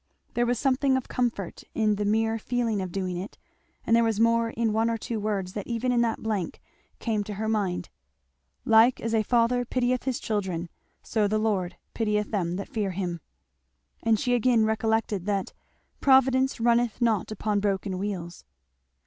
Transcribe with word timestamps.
There 0.33 0.47
was 0.47 0.57
something 0.57 0.97
of 0.97 1.07
comfort 1.07 1.63
in 1.75 1.93
the 1.93 2.05
mere 2.05 2.39
feeling 2.39 2.81
of 2.81 2.91
doing 2.91 3.17
it; 3.17 3.37
and 3.85 3.95
there 3.95 4.03
was 4.03 4.19
more 4.19 4.49
in 4.49 4.73
one 4.73 4.89
or 4.89 4.97
two 4.97 5.19
words 5.19 5.53
that 5.53 5.67
even 5.67 5.91
in 5.91 6.01
that 6.01 6.23
blank 6.23 6.59
came 6.97 7.23
to 7.25 7.35
her 7.35 7.47
mind; 7.47 7.89
"Like 8.65 8.99
as 8.99 9.13
a 9.13 9.21
father 9.21 9.63
pitieth 9.63 10.05
his 10.05 10.19
children, 10.19 10.69
so 11.03 11.27
the 11.27 11.37
Lord 11.37 11.77
pitieth 11.93 12.31
them 12.31 12.55
that 12.55 12.67
fear 12.67 12.89
him;" 12.89 13.21
and 14.01 14.19
she 14.19 14.33
again 14.33 14.65
recollected 14.65 15.27
that 15.27 15.53
"Providence 15.99 16.59
runneth 16.59 16.99
not 16.99 17.31
upon 17.31 17.59
broken 17.59 17.99
wheels." 17.99 18.43